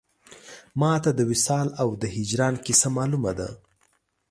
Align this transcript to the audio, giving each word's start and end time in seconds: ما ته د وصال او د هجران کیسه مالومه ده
ما 0.79 0.93
ته 1.03 1.11
د 1.17 1.19
وصال 1.31 1.67
او 1.81 1.89
د 2.01 2.03
هجران 2.15 2.55
کیسه 2.65 2.87
مالومه 2.95 3.31
ده 3.39 3.49